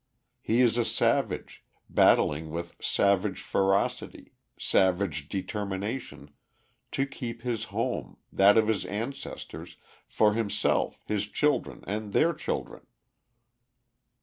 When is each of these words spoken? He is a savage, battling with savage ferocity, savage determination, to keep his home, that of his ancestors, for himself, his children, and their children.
He 0.41 0.61
is 0.61 0.79
a 0.79 0.83
savage, 0.83 1.63
battling 1.87 2.49
with 2.49 2.75
savage 2.83 3.39
ferocity, 3.39 4.33
savage 4.57 5.29
determination, 5.29 6.31
to 6.93 7.05
keep 7.05 7.43
his 7.43 7.65
home, 7.65 8.17
that 8.33 8.57
of 8.57 8.67
his 8.67 8.83
ancestors, 8.85 9.77
for 10.07 10.33
himself, 10.33 10.99
his 11.05 11.27
children, 11.27 11.83
and 11.85 12.13
their 12.13 12.33
children. 12.33 12.87